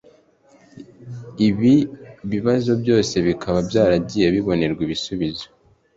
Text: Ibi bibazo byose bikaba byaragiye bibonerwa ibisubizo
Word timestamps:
Ibi 1.47 1.73
bibazo 2.31 2.71
byose 2.81 3.15
bikaba 3.27 3.59
byaragiye 3.69 4.25
bibonerwa 4.35 4.81
ibisubizo 4.87 5.47